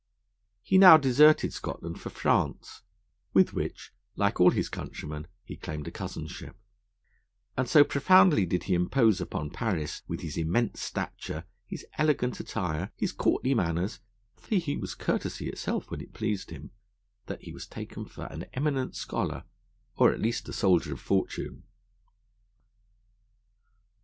He 0.63 0.79
now 0.79 0.97
deserted 0.97 1.53
Scotland 1.53 2.01
for 2.01 2.09
France, 2.09 2.81
with 3.35 3.53
which, 3.53 3.93
like 4.15 4.41
all 4.41 4.49
his 4.49 4.67
countrymen, 4.67 5.27
he 5.45 5.55
claimed 5.55 5.87
a 5.87 5.91
cousinship; 5.91 6.55
and 7.55 7.69
so 7.69 7.83
profoundly 7.83 8.47
did 8.47 8.63
he 8.63 8.73
impose 8.73 9.21
upon 9.21 9.51
Paris 9.51 10.01
with 10.07 10.21
his 10.21 10.37
immense 10.37 10.81
stature, 10.81 11.43
his 11.67 11.85
elegant 11.99 12.39
attire, 12.39 12.89
his 12.97 13.11
courtly 13.11 13.53
manners 13.53 13.99
(for 14.35 14.55
he 14.55 14.75
was 14.75 14.95
courtesy 14.95 15.47
itself, 15.49 15.91
when 15.91 16.01
it 16.01 16.13
pleased 16.13 16.49
him), 16.49 16.71
that 17.27 17.43
he 17.43 17.51
was 17.53 17.67
taken 17.67 18.05
for 18.05 18.25
an 18.33 18.45
eminent 18.55 18.95
scholar, 18.95 19.43
or 19.97 20.11
at 20.11 20.19
least 20.19 20.49
a 20.49 20.51
soldier 20.53 20.93
of 20.93 20.99
fortune. 20.99 21.61